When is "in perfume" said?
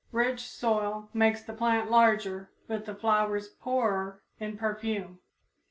4.39-5.19